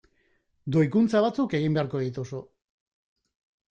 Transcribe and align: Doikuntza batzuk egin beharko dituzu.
Doikuntza 0.77 1.23
batzuk 1.27 1.55
egin 1.61 1.79
beharko 1.79 2.05
dituzu. 2.09 2.45